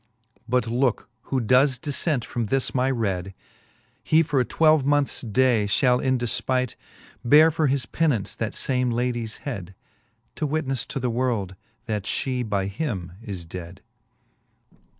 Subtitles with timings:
[0.49, 3.35] But looke who does diflent from this my read,
[4.03, 6.73] He for a twelve moneths day fhall in defpight
[7.23, 9.75] Beare for his penaunce that fame ladies head;
[10.37, 13.83] To witnefle to the worlde, that fhe by him is dead.